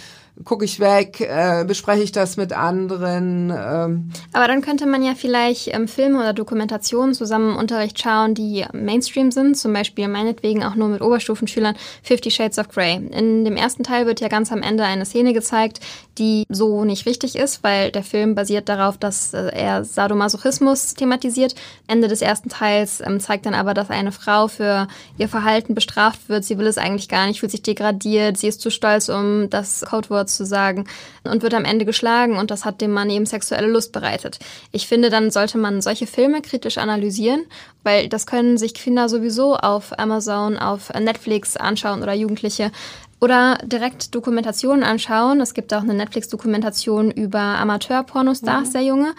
[0.43, 3.50] gucke ich weg, äh, bespreche ich das mit anderen.
[3.50, 4.12] Ähm.
[4.34, 8.65] Aber dann könnte man ja vielleicht ähm, Filme oder Dokumentationen zusammen im Unterricht schauen, die
[8.73, 12.95] Mainstream sind, zum Beispiel meinetwegen auch nur mit Oberstufenschülern Fifty Shades of Grey.
[12.95, 15.80] In dem ersten Teil wird ja ganz am Ende eine Szene gezeigt,
[16.17, 21.56] die so nicht richtig ist, weil der Film basiert darauf, dass äh, er Sadomasochismus thematisiert.
[21.88, 26.30] Ende des ersten Teils ähm, zeigt dann aber, dass eine Frau für ihr Verhalten bestraft
[26.30, 26.43] wird.
[26.43, 29.86] Sie will es eigentlich gar nicht, fühlt sich degradiert, sie ist zu stolz, um das
[29.88, 30.86] Codewort zu sagen
[31.24, 34.40] und wird am Ende geschlagen und das hat dem Mann eben sexuelle Lust bereitet.
[34.72, 37.46] Ich finde, dann sollte man solche Filme kritisch analysieren,
[37.84, 42.72] weil das können sich Kinder sowieso auf Amazon, auf Netflix anschauen oder Jugendliche.
[43.20, 45.42] Oder direkt Dokumentationen anschauen.
[45.42, 48.72] Es gibt auch eine Netflix-Dokumentation über Amateur-Pornostars, mhm.
[48.72, 49.16] sehr junge.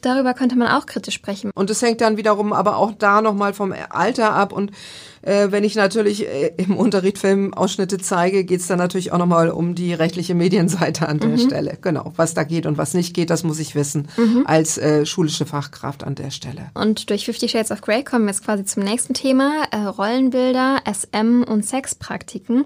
[0.00, 1.50] Darüber könnte man auch kritisch sprechen.
[1.54, 4.72] Und es hängt dann wiederum aber auch da nochmal vom Alter ab und
[5.22, 9.50] äh, wenn ich natürlich äh, im Unterricht Filmausschnitte zeige, geht es dann natürlich auch nochmal
[9.50, 11.38] um die rechtliche Medienseite an der mhm.
[11.38, 11.78] Stelle.
[11.80, 14.44] Genau, was da geht und was nicht geht, das muss ich wissen mhm.
[14.46, 16.70] als äh, schulische Fachkraft an der Stelle.
[16.74, 20.80] Und durch Fifty Shades of Grey kommen wir jetzt quasi zum nächsten Thema, äh, Rollenbilder,
[20.84, 22.64] SM und Sexpraktiken.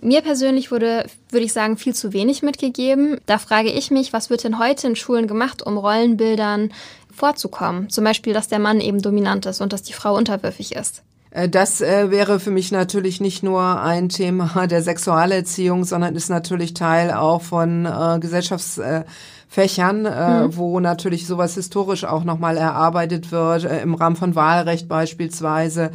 [0.00, 3.18] Mir persönlich wurde, würde ich sagen, viel zu wenig mitgegeben.
[3.26, 6.70] Da frage ich mich, was wird denn heute in Schulen gemacht, um Rollenbildern
[7.12, 7.88] vorzukommen?
[7.88, 11.02] Zum Beispiel, dass der Mann eben dominant ist und dass die Frau unterwürfig ist.
[11.30, 16.30] Äh, das äh, wäre für mich natürlich nicht nur ein Thema der Sexualerziehung, sondern ist
[16.30, 20.56] natürlich Teil auch von äh, Gesellschaftsfächern, äh, mhm.
[20.56, 25.90] wo natürlich sowas historisch auch nochmal erarbeitet wird, äh, im Rahmen von Wahlrecht beispielsweise.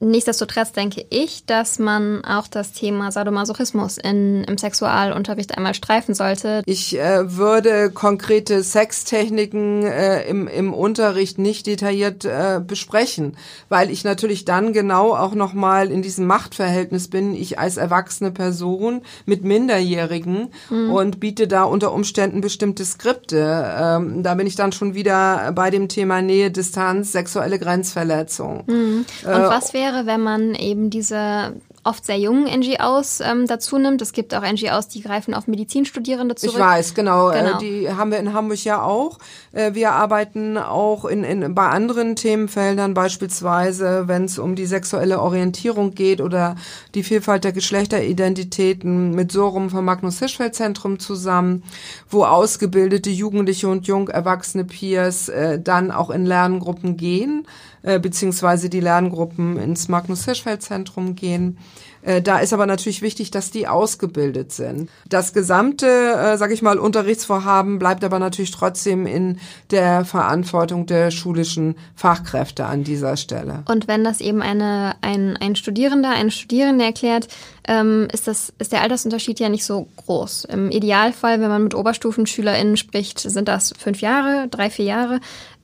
[0.00, 6.62] Nichtsdestotrotz denke ich, dass man auch das Thema Sadomasochismus in, im Sexualunterricht einmal streifen sollte.
[6.66, 13.36] Ich äh, würde konkrete Sextechniken äh, im, im Unterricht nicht detailliert äh, besprechen,
[13.68, 19.02] weil ich natürlich dann genau auch nochmal in diesem Machtverhältnis bin, ich als erwachsene Person
[19.26, 20.92] mit Minderjährigen mhm.
[20.92, 23.74] und biete da unter Umständen bestimmte Skripte.
[23.76, 28.62] Ähm, da bin ich dann schon wieder bei dem Thema Nähe, Distanz, sexuelle Grenzverletzung.
[28.68, 29.04] Mhm.
[29.24, 33.78] Und äh, was wäre wäre, wenn man eben diese oft sehr jungen NGOs ähm, dazu
[33.78, 34.02] nimmt.
[34.02, 36.54] Es gibt auch NGOs, die greifen auf Medizinstudierende zurück.
[36.54, 37.30] Ich weiß, genau.
[37.30, 37.56] Äh, genau.
[37.56, 39.18] Äh, die haben wir in Hamburg ja auch.
[39.52, 45.20] Äh, wir arbeiten auch in, in, bei anderen Themenfeldern, beispielsweise wenn es um die sexuelle
[45.20, 46.56] Orientierung geht oder
[46.94, 51.62] die Vielfalt der Geschlechteridentitäten mit Sorum vom Magnus Hirschfeld Zentrum zusammen,
[52.10, 57.46] wo ausgebildete Jugendliche und jung erwachsene Peers äh, dann auch in Lerngruppen gehen
[57.82, 61.58] äh, beziehungsweise die Lerngruppen ins Magnus Hirschfeld Zentrum gehen.
[62.02, 64.88] Äh, da ist aber natürlich wichtig, dass die ausgebildet sind.
[65.08, 69.38] Das gesamte, äh, sage ich mal, Unterrichtsvorhaben bleibt aber natürlich trotzdem in
[69.70, 73.62] der Verantwortung der schulischen Fachkräfte an dieser Stelle.
[73.68, 77.28] Und wenn das eben eine, ein, ein Studierender, eine Studierende erklärt,
[77.66, 80.46] ähm, ist, das, ist der Altersunterschied ja nicht so groß.
[80.46, 85.20] Im Idealfall, wenn man mit Oberstufenschülerinnen spricht, sind das fünf Jahre, drei, vier Jahre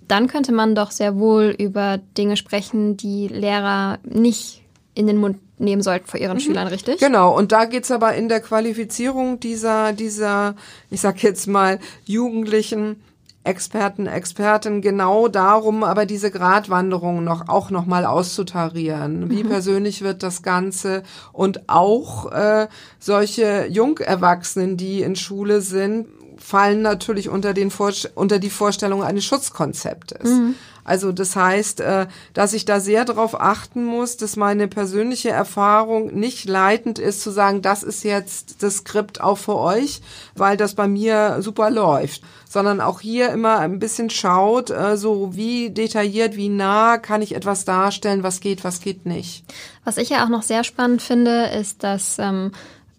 [0.08, 4.62] dann könnte man doch sehr wohl über Dinge sprechen, die Lehrer nicht
[4.94, 6.40] in den Mund nehmen sollten vor ihren mhm.
[6.40, 6.98] Schülern, richtig?
[6.98, 10.54] Genau, und da geht's aber in der Qualifizierung dieser, dieser,
[10.90, 12.96] ich sag jetzt mal, Jugendlichen
[13.44, 19.28] Experten, Experten genau darum, aber diese Gratwanderung noch auch noch mal auszutarieren.
[19.28, 19.50] Wie mhm.
[19.50, 26.06] persönlich wird das Ganze und auch äh, solche Jungerwachsenen, die in Schule sind,
[26.38, 30.28] fallen natürlich unter, den Vor unter die Vorstellung eines Schutzkonzeptes.
[30.28, 30.54] Mhm.
[30.84, 36.14] Also das heißt, äh, dass ich da sehr darauf achten muss, dass meine persönliche Erfahrung
[36.14, 40.02] nicht leitend ist, zu sagen, das ist jetzt das Skript auch für euch,
[40.34, 45.34] weil das bei mir super läuft, sondern auch hier immer ein bisschen schaut, äh, so
[45.34, 49.44] wie detailliert, wie nah kann ich etwas darstellen, was geht, was geht nicht.
[49.84, 52.52] Was ich ja auch noch sehr spannend finde, ist, dass ähm,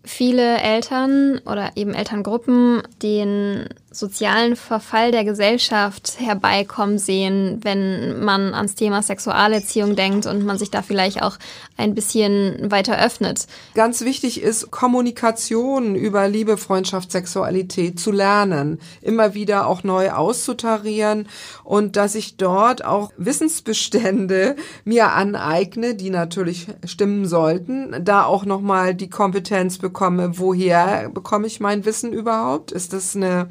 [0.05, 8.75] viele Eltern oder eben Elterngruppen den sozialen Verfall der Gesellschaft herbeikommen sehen, wenn man ans
[8.75, 11.37] Thema Sexualerziehung denkt und man sich da vielleicht auch
[11.77, 13.47] ein bisschen weiter öffnet.
[13.73, 21.27] Ganz wichtig ist, Kommunikation über Liebe, Freundschaft, Sexualität zu lernen, immer wieder auch neu auszutarieren
[21.63, 24.55] und dass ich dort auch Wissensbestände
[24.85, 31.59] mir aneigne, die natürlich stimmen sollten, da auch nochmal die Kompetenz bekomme, woher bekomme ich
[31.59, 32.71] mein Wissen überhaupt?
[32.71, 33.49] Ist das eine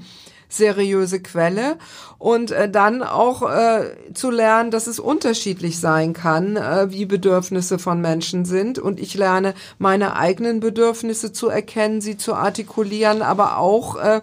[0.56, 1.76] seriöse Quelle
[2.18, 7.78] und äh, dann auch äh, zu lernen, dass es unterschiedlich sein kann, äh, wie Bedürfnisse
[7.78, 13.58] von Menschen sind und ich lerne meine eigenen Bedürfnisse zu erkennen, sie zu artikulieren, aber
[13.58, 14.20] auch äh,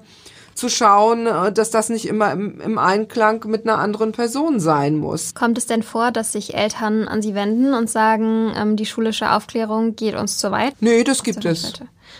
[0.56, 4.98] zu schauen, äh, dass das nicht immer im, im, Einklang mit einer anderen Person sein
[4.98, 5.34] muss.
[5.34, 9.32] Kommt es denn vor, dass sich Eltern an Sie wenden und sagen, ähm, die schulische
[9.32, 10.74] Aufklärung geht uns zu weit?
[10.80, 11.74] Nee, das gibt es.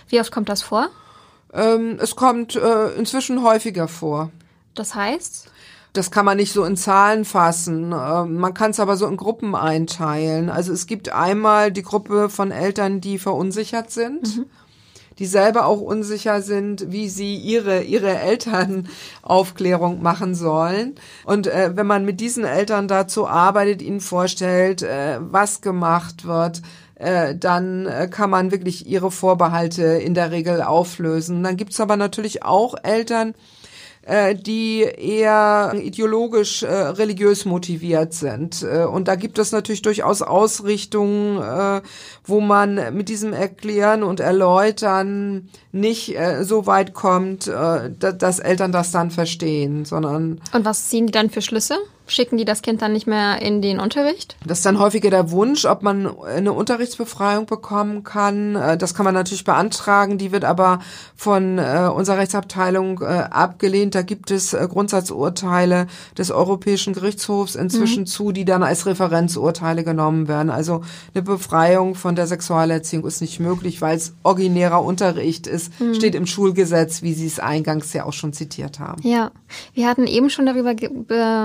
[0.08, 0.90] Wie oft kommt das vor?
[1.54, 4.32] Ähm, es kommt äh, inzwischen häufiger vor.
[4.74, 5.50] Das heißt?
[5.94, 7.94] Das kann man nicht so in Zahlen fassen.
[7.94, 10.50] Ähm, man kann es aber so in Gruppen einteilen.
[10.50, 14.38] Also es gibt einmal die Gruppe von Eltern, die verunsichert sind.
[14.38, 14.46] Mhm
[15.22, 20.96] die selber auch unsicher sind, wie sie ihre, ihre Elternaufklärung machen sollen.
[21.26, 26.64] Und äh, wenn man mit diesen Eltern dazu arbeitet, ihnen vorstellt, äh, was gemacht wird,
[27.02, 31.44] äh, dann äh, kann man wirklich ihre Vorbehalte in der Regel auflösen.
[31.44, 33.34] Dann gibt's aber natürlich auch Eltern,
[34.04, 38.64] äh, die eher ideologisch äh, religiös motiviert sind.
[38.64, 41.82] Und da gibt es natürlich durchaus Ausrichtungen, äh,
[42.24, 48.72] wo man mit diesem Erklären und Erläutern nicht äh, so weit kommt, äh, dass Eltern
[48.72, 50.40] das dann verstehen, sondern.
[50.54, 51.78] Und was ziehen die dann für Schlüsse?
[52.12, 54.36] Schicken die das Kind dann nicht mehr in den Unterricht?
[54.46, 58.56] Das ist dann häufiger der Wunsch, ob man eine Unterrichtsbefreiung bekommen kann.
[58.58, 60.18] Äh, das kann man natürlich beantragen.
[60.18, 60.80] Die wird aber
[61.16, 63.96] von äh, unserer Rechtsabteilung äh, abgelehnt.
[63.96, 68.08] Da gibt es Grundsatzurteile des Europäischen Gerichtshofs inzwischen mhm.
[68.08, 70.50] zu, die dann als Referenzurteile genommen werden.
[70.50, 70.82] Also
[71.14, 75.94] eine Befreiung von der Sexualerziehung ist nicht möglich, weil es originärer Unterricht ist, mhm.
[75.94, 79.02] steht im Schulgesetz, wie Sie es eingangs ja auch schon zitiert haben.
[79.08, 79.32] Ja,
[79.74, 80.90] wir hatten eben schon darüber ge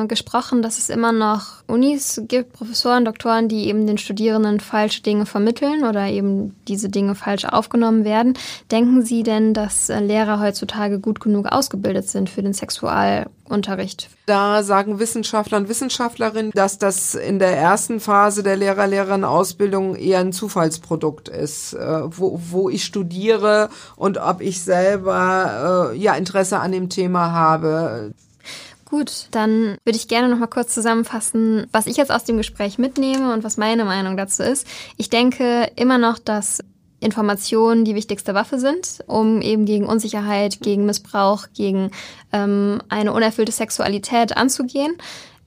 [0.08, 5.02] gesprochen, Sachen, dass es immer noch Unis gibt, Professoren, Doktoren, die eben den Studierenden falsche
[5.02, 8.34] Dinge vermitteln oder eben diese Dinge falsch aufgenommen werden.
[8.70, 14.08] Denken Sie denn, dass äh, Lehrer heutzutage gut genug ausgebildet sind für den Sexualunterricht?
[14.26, 20.32] Da sagen Wissenschaftler und Wissenschaftlerinnen, dass das in der ersten Phase der Lehrer-Lehrerinnen-Ausbildung eher ein
[20.32, 26.72] Zufallsprodukt ist, äh, wo, wo ich studiere und ob ich selber äh, ja Interesse an
[26.72, 28.12] dem Thema habe.
[28.88, 32.78] Gut, dann würde ich gerne noch mal kurz zusammenfassen, was ich jetzt aus dem Gespräch
[32.78, 34.64] mitnehme und was meine Meinung dazu ist.
[34.96, 36.60] Ich denke immer noch, dass
[37.00, 41.90] Informationen die wichtigste Waffe sind, um eben gegen Unsicherheit, gegen Missbrauch, gegen
[42.32, 44.96] ähm, eine unerfüllte Sexualität anzugehen.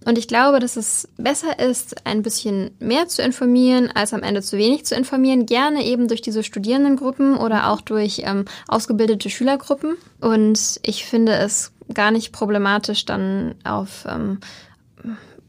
[0.06, 4.42] Und ich glaube, dass es besser ist, ein bisschen mehr zu informieren, als am Ende
[4.42, 5.46] zu wenig zu informieren.
[5.46, 9.96] Gerne eben durch diese Studierendengruppen oder auch durch ähm, ausgebildete Schülergruppen.
[10.20, 14.40] Und ich finde es gar nicht problematisch, dann auf ähm,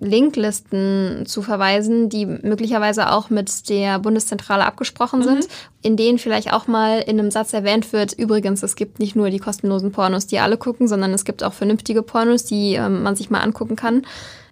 [0.01, 5.53] Linklisten zu verweisen, die möglicherweise auch mit der Bundeszentrale abgesprochen sind, mhm.
[5.83, 9.29] in denen vielleicht auch mal in einem Satz erwähnt wird, übrigens, es gibt nicht nur
[9.29, 13.15] die kostenlosen Pornos, die alle gucken, sondern es gibt auch vernünftige Pornos, die ähm, man
[13.15, 14.03] sich mal angucken kann.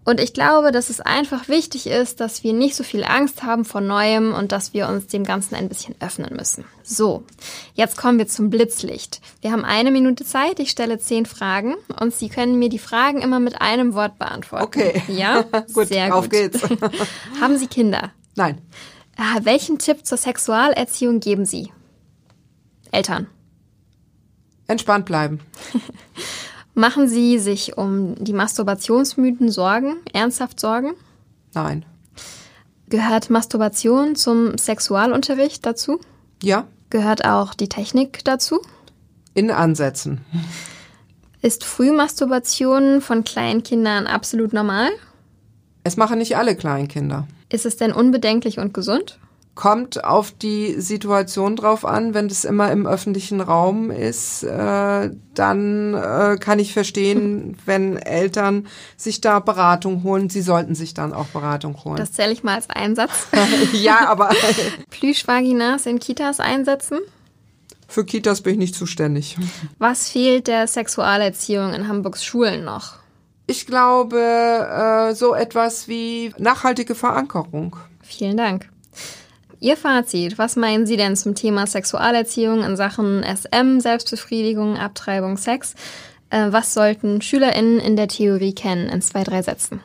[0.09, 3.67] Und ich glaube, dass es einfach wichtig ist, dass wir nicht so viel Angst haben
[3.67, 6.65] vor Neuem und dass wir uns dem Ganzen ein bisschen öffnen müssen.
[6.83, 7.25] So,
[7.75, 9.21] jetzt kommen wir zum Blitzlicht.
[9.43, 13.21] Wir haben eine Minute Zeit, ich stelle zehn Fragen und Sie können mir die Fragen
[13.21, 14.65] immer mit einem Wort beantworten.
[14.65, 15.03] Okay.
[15.09, 15.43] Ja?
[15.75, 16.17] gut, Sehr gut.
[16.17, 16.63] Auf geht's.
[17.43, 18.11] haben Sie Kinder?
[18.35, 18.63] Nein.
[19.19, 21.71] Äh, welchen Tipp zur Sexualerziehung geben Sie?
[22.93, 23.27] Eltern.
[24.69, 25.41] Entspannt bleiben.
[26.79, 30.93] Machen Sie sich um die Masturbationsmythen Sorgen, ernsthaft Sorgen?
[31.53, 31.85] Nein.
[32.89, 35.99] Gehört Masturbation zum Sexualunterricht dazu?
[36.41, 36.69] Ja.
[36.89, 38.61] Gehört auch die Technik dazu?
[39.35, 40.21] In Ansätzen.
[41.43, 44.91] Ist Frühmasturbation von Kleinkindern absolut normal?
[45.83, 47.27] Es machen nicht alle Kleinkinder.
[47.51, 49.19] Ist es denn unbedenklich und gesund?
[49.59, 52.15] Kommt auf die Situation drauf an.
[52.15, 58.69] Wenn das immer im öffentlichen Raum ist, äh, dann äh, kann ich verstehen, wenn Eltern
[58.97, 60.31] sich da Beratung holen.
[60.31, 61.97] Sie sollten sich dann auch Beratung holen.
[61.97, 63.27] Das zähle ich mal als Einsatz.
[63.73, 64.31] ja, aber
[64.91, 67.01] Plüschvaginas in Kitas einsetzen?
[67.89, 69.37] Für Kitas bin ich nicht zuständig.
[69.79, 72.95] Was fehlt der Sexualerziehung in Hamburgs Schulen noch?
[73.49, 77.75] Ich glaube, äh, so etwas wie nachhaltige Verankerung.
[78.03, 78.69] Vielen Dank.
[79.61, 85.75] Ihr Fazit, was meinen Sie denn zum Thema Sexualerziehung in Sachen SM, Selbstbefriedigung, Abtreibung, Sex?
[86.31, 89.81] Äh, was sollten SchülerInnen in der Theorie kennen in zwei, drei Sätzen?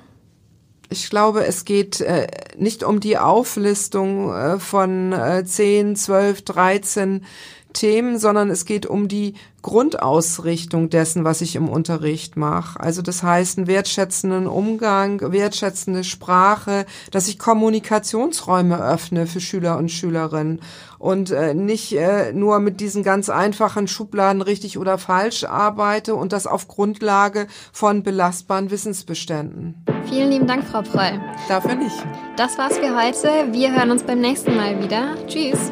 [0.90, 7.26] Ich glaube, es geht äh, nicht um die Auflistung äh, von äh, 10, 12, 13
[7.74, 9.34] Themen, sondern es geht um die
[9.64, 12.80] Grundausrichtung dessen, was ich im Unterricht mache.
[12.80, 19.90] Also das heißt, einen wertschätzenden Umgang, wertschätzende Sprache, dass ich Kommunikationsräume öffne für Schüler und
[19.90, 20.60] Schülerinnen
[21.00, 26.32] und äh, nicht äh, nur mit diesen ganz einfachen Schubladen richtig oder falsch arbeite und
[26.32, 29.84] das auf Grundlage von belastbaren Wissensbeständen.
[30.10, 31.22] Vielen lieben Dank, Frau Proll.
[31.48, 31.96] Dafür nicht.
[32.38, 33.52] Das war's für heute.
[33.52, 35.16] Wir hören uns beim nächsten Mal wieder.
[35.28, 35.72] Tschüss.